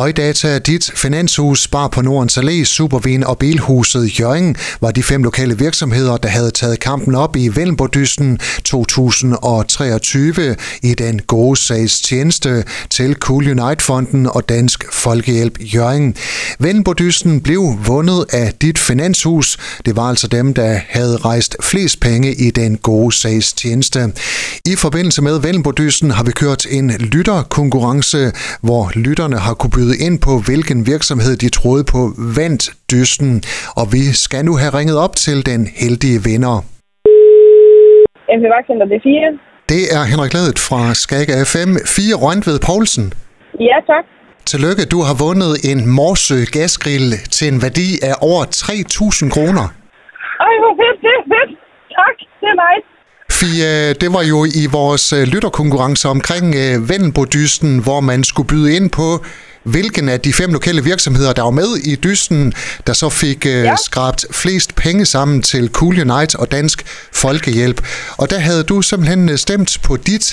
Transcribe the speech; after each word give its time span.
Højdata, 0.00 0.58
dit 0.58 0.90
finanshus, 0.94 1.62
Spar 1.62 1.88
på 1.88 2.02
Nordens 2.02 2.38
Allé, 2.38 2.64
Supervin 2.64 3.24
og 3.24 3.38
Bilhuset 3.38 4.20
Jørgen 4.20 4.56
var 4.80 4.90
de 4.90 5.02
fem 5.02 5.22
lokale 5.22 5.58
virksomheder, 5.58 6.16
der 6.16 6.28
havde 6.28 6.50
taget 6.50 6.80
kampen 6.80 7.14
op 7.14 7.36
i 7.36 7.48
Vellenbordysten 7.48 8.38
2023 8.64 10.56
i 10.82 10.94
den 10.94 11.20
gode 11.26 11.56
sags 11.56 12.00
tjeneste 12.00 12.64
til 12.90 13.14
Cool 13.14 13.60
Unite-fonden 13.60 14.26
og 14.26 14.48
Dansk 14.48 14.84
Folkehjælp 14.92 15.58
Jørgen. 15.74 16.14
Vellenbordysten 16.58 17.40
blev 17.40 17.78
vundet 17.84 18.24
af 18.32 18.52
dit 18.62 18.78
finanshus. 18.78 19.58
Det 19.86 19.96
var 19.96 20.08
altså 20.08 20.26
dem, 20.26 20.54
der 20.54 20.80
havde 20.88 21.16
rejst 21.16 21.56
flest 21.62 22.00
penge 22.00 22.34
i 22.34 22.50
den 22.50 22.76
gode 22.76 23.12
sags 23.12 23.52
tjeneste. 23.52 24.12
I 24.64 24.76
forbindelse 24.76 25.22
med 25.22 25.38
Vellenbordysten 25.38 26.10
har 26.10 26.24
vi 26.24 26.32
kørt 26.32 26.66
en 26.70 26.90
lytterkonkurrence, 26.90 28.32
hvor 28.60 28.92
lytterne 28.94 29.38
har 29.38 29.54
kunne 29.54 29.70
byde 29.70 29.89
ind 30.06 30.18
på, 30.26 30.32
hvilken 30.46 30.86
virksomhed 30.86 31.36
de 31.36 31.48
troede 31.48 31.84
på 31.84 32.00
vandt 32.38 32.62
dysten. 32.92 33.42
Og 33.80 33.86
vi 33.92 34.02
skal 34.24 34.44
nu 34.44 34.56
have 34.62 34.72
ringet 34.78 34.98
op 35.04 35.14
til 35.16 35.46
den 35.46 35.62
heldige 35.80 36.18
vinder. 36.28 36.56
MP 38.36 38.44
Vagtcenter, 38.54 38.86
det 38.90 38.96
er 38.96 39.04
4. 39.04 39.38
Det 39.72 39.82
er 39.96 40.02
Henrik 40.12 40.32
Ladet 40.36 40.58
fra 40.68 40.80
Skaga 41.02 41.34
FM 41.52 41.72
4 41.86 42.14
Røntved 42.24 42.58
Poulsen. 42.66 43.06
Ja, 43.68 43.78
tak. 43.92 44.04
Tillykke, 44.50 44.84
du 44.94 44.98
har 45.08 45.16
vundet 45.24 45.52
en 45.70 45.78
Morsø 45.96 46.38
gasgrill 46.56 47.08
til 47.36 47.46
en 47.52 47.58
værdi 47.66 47.88
af 48.08 48.14
over 48.30 48.42
3.000 48.44 49.34
kroner. 49.34 49.66
Ej, 50.46 50.54
hvor 50.62 50.74
fedt, 50.80 50.98
det 51.04 51.12
er 51.20 51.24
fedt. 51.34 51.50
Tak, 51.98 52.16
det 52.40 52.48
er 52.54 52.58
nice. 52.64 52.86
Fie, 53.38 53.92
det 54.02 54.08
var 54.16 54.24
jo 54.32 54.38
i 54.62 54.64
vores 54.78 55.04
øh, 55.12 55.22
lytterkonkurrence 55.32 56.08
omkring 56.08 56.46
øh, 56.62 56.88
Vendelbodysten, 56.90 57.72
hvor 57.86 58.00
man 58.10 58.20
skulle 58.24 58.48
byde 58.52 58.68
ind 58.76 58.90
på, 58.90 59.08
hvilken 59.74 60.06
af 60.14 60.18
de 60.26 60.32
fem 60.40 60.50
lokale 60.58 60.82
virksomheder, 60.92 61.32
der 61.38 61.44
var 61.48 61.56
med 61.62 61.70
i 61.90 61.92
dysten, 62.06 62.40
der 62.86 62.94
så 63.02 63.08
fik 63.22 63.40
øh, 63.54 63.64
Ja. 63.70 63.76
skrabt 63.88 64.20
flest 64.42 64.70
penge 64.84 65.04
sammen 65.14 65.38
til 65.50 65.64
Cool 65.78 65.94
Unite 66.04 66.34
og 66.40 66.46
Dansk 66.56 66.78
Folkehjælp. 67.22 67.78
Og 68.20 68.26
der 68.32 68.40
havde 68.48 68.62
du 68.70 68.76
simpelthen 68.90 69.22
øh, 69.32 69.36
stemt 69.46 69.70
på 69.86 69.92
dit 70.08 70.26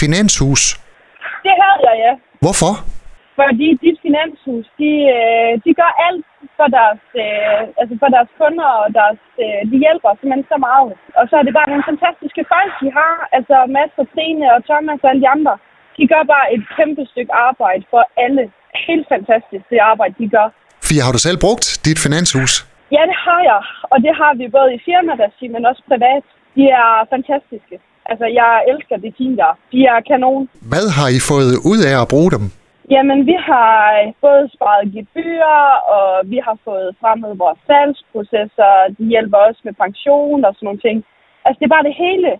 finanshus. 0.00 0.62
Det 1.46 1.54
havde 1.62 1.80
jeg, 1.88 1.96
ja. 2.06 2.12
Hvorfor? 2.44 2.72
Fordi 3.40 3.68
dit 3.84 3.98
finanshus, 4.06 4.66
de, 4.80 4.92
øh, 5.16 5.50
de 5.64 5.70
gør 5.80 5.92
alt 6.08 6.26
for 6.58 6.68
deres, 6.78 7.02
øh, 7.24 7.60
altså 7.80 7.94
for 8.02 8.08
deres 8.16 8.30
kunder, 8.40 8.70
og 8.82 8.88
deres, 8.98 9.20
øh, 9.44 9.60
de 9.70 9.76
hjælper 9.84 10.10
simpelthen 10.12 10.46
så 10.52 10.58
meget. 10.68 10.92
Og 11.18 11.24
så 11.28 11.34
er 11.40 11.44
det 11.46 11.54
bare 11.58 11.70
nogle 11.72 11.88
fantastiske 11.92 12.42
folk, 12.54 12.72
de 12.82 12.88
har. 12.98 13.14
Altså 13.36 13.56
Mads 13.76 13.94
og 14.02 14.06
Trine 14.14 14.46
og 14.54 14.60
Thomas 14.70 15.00
og 15.04 15.08
alle 15.10 15.22
de 15.24 15.32
andre. 15.36 15.54
De 15.98 16.04
gør 16.12 16.22
bare 16.34 16.46
et 16.54 16.62
kæmpe 16.76 17.02
stykke 17.12 17.32
arbejde 17.48 17.84
for 17.92 18.02
alle. 18.24 18.44
Helt 18.90 19.06
fantastisk, 19.14 19.64
det 19.70 19.78
arbejde, 19.92 20.14
de 20.18 20.28
gør. 20.36 20.48
Fie, 20.88 21.02
har 21.06 21.12
du 21.16 21.20
selv 21.26 21.38
brugt 21.44 21.66
dit 21.86 21.98
finanshus? 22.06 22.52
Ja, 22.96 23.02
det 23.10 23.18
har 23.26 23.40
jeg. 23.50 23.62
Og 23.92 23.98
det 24.04 24.12
har 24.20 24.32
vi 24.40 24.46
både 24.58 24.70
i 24.76 24.80
firmaregi, 24.86 25.46
men 25.54 25.62
også 25.70 25.82
privat. 25.90 26.24
De 26.56 26.64
er 26.82 26.90
fantastiske. 27.14 27.76
Altså, 28.10 28.26
jeg 28.40 28.52
elsker 28.70 28.96
det 29.04 29.12
team 29.18 29.32
der. 29.42 29.52
De 29.72 29.80
er 29.92 29.98
kanon. 30.10 30.48
Hvad 30.72 30.86
har 30.96 31.08
I 31.16 31.20
fået 31.30 31.52
ud 31.72 31.80
af 31.90 31.94
at 32.02 32.10
bruge 32.14 32.30
dem? 32.36 32.44
Jamen, 32.94 33.18
vi 33.30 33.36
har 33.50 33.72
både 34.26 34.44
sparet 34.54 34.92
gebyrer, 34.96 35.62
og 35.96 36.08
vi 36.32 36.38
har 36.46 36.56
fået 36.68 36.88
fremmet 37.00 37.32
vores 37.44 37.60
salgsprocesser. 37.66 38.72
De 38.98 39.04
hjælper 39.12 39.38
også 39.48 39.60
med 39.64 39.74
pension 39.84 40.44
og 40.46 40.52
sådan 40.54 40.66
nogle 40.66 40.84
ting. 40.86 40.96
Altså, 41.44 41.58
det 41.58 41.66
er 41.66 41.76
bare 41.76 41.88
det 41.90 41.96
hele. 42.06 42.30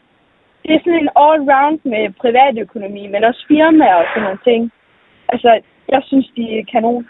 Det 0.62 0.70
er 0.74 0.80
sådan 0.84 1.02
en 1.04 1.14
all-round 1.24 1.80
med 1.92 2.04
privatøkonomi, 2.22 3.02
men 3.12 3.24
også 3.28 3.42
firmaer 3.48 3.98
og 4.02 4.06
sådan 4.10 4.26
nogle 4.28 4.44
ting. 4.50 4.62
Altså, 5.32 5.50
jeg 5.94 6.02
synes, 6.08 6.26
de 6.36 6.42
er 6.58 6.62
kanon. 6.72 7.02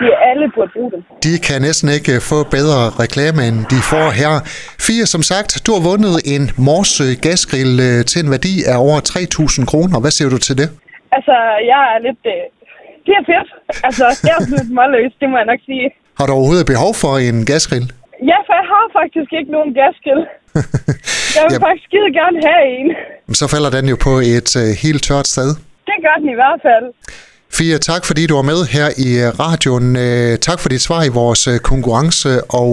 De 0.00 0.06
alle 0.30 0.46
burde 0.54 0.70
bruge 0.76 0.90
dem. 0.94 1.00
De 1.26 1.32
kan 1.46 1.58
næsten 1.68 1.88
ikke 1.98 2.14
få 2.30 2.38
bedre 2.56 2.80
reklame, 3.02 3.40
end 3.48 3.58
de 3.72 3.78
får 3.92 4.06
her. 4.20 4.32
Fire, 4.88 5.06
som 5.14 5.22
sagt, 5.32 5.50
du 5.66 5.70
har 5.76 5.82
vundet 5.90 6.14
en 6.34 6.44
Morsø 6.66 7.08
gasgrill 7.26 7.72
øh, 7.88 7.98
til 8.10 8.18
en 8.24 8.30
værdi 8.36 8.54
af 8.70 8.76
over 8.86 8.98
3.000 9.00 9.70
kroner. 9.70 9.96
Hvad 10.02 10.12
siger 10.16 10.28
du 10.34 10.38
til 10.46 10.54
det? 10.60 10.68
Altså, 11.16 11.34
jeg 11.72 11.80
er 11.94 11.98
lidt... 12.06 12.22
Øh, 12.34 12.42
det 13.06 13.12
er 13.20 13.24
fedt. 13.32 13.48
Altså, 13.88 14.06
jeg 14.28 14.34
er 14.40 14.44
lidt 14.54 14.70
målløs, 14.78 15.12
det 15.20 15.26
må 15.30 15.36
jeg 15.42 15.48
nok 15.52 15.62
sige. 15.70 15.86
Har 16.18 16.24
du 16.26 16.32
overhovedet 16.38 16.66
behov 16.74 16.92
for 17.02 17.12
en 17.28 17.36
gasgrill? 17.50 17.86
Ja, 18.30 18.38
for 18.46 18.52
jeg 18.60 18.66
har 18.74 18.84
faktisk 19.00 19.30
ikke 19.38 19.50
nogen 19.56 19.70
gaskill. 19.80 20.20
Jeg 21.36 21.42
vil 21.44 21.54
Jamen. 21.54 21.64
faktisk 21.66 21.84
skide 21.88 22.10
gerne 22.20 22.38
have 22.48 22.62
en. 22.78 22.86
Så 23.40 23.44
falder 23.54 23.70
den 23.76 23.84
jo 23.92 23.96
på 24.08 24.12
et 24.36 24.50
øh, 24.62 24.68
helt 24.84 25.02
tørt 25.08 25.26
sted. 25.34 25.48
Det 25.88 25.96
gør 26.04 26.16
den 26.22 26.28
i 26.34 26.38
hvert 26.40 26.60
fald. 26.68 26.86
Fie, 27.56 27.78
tak 27.90 28.02
fordi 28.08 28.22
du 28.26 28.34
var 28.40 28.46
med 28.52 28.60
her 28.76 28.88
i 29.06 29.08
øh, 29.24 29.28
radioen. 29.44 29.88
Øh, 30.06 30.38
tak 30.48 30.58
for 30.62 30.68
dit 30.68 30.82
svar 30.88 31.00
i 31.08 31.12
vores 31.20 31.42
øh, 31.52 31.58
konkurrence, 31.70 32.30
og 32.60 32.72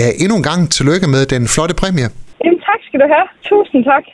ja, 0.00 0.06
endnu 0.22 0.34
en 0.40 0.46
gang 0.50 0.60
tillykke 0.76 1.06
med 1.14 1.22
den 1.34 1.42
flotte 1.54 1.74
præmie. 1.80 2.08
Jamen, 2.44 2.60
tak 2.68 2.80
skal 2.86 2.98
du 3.02 3.06
have. 3.14 3.26
Tusind 3.50 3.84
tak. 3.92 4.04